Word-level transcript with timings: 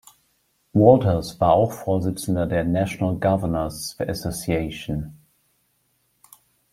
Walters 0.73 1.39
war 1.39 1.53
auch 1.53 1.71
Vorsitzender 1.73 2.47
der 2.47 2.63
National 2.63 3.17
Governors 3.19 3.95
Association. 3.99 5.15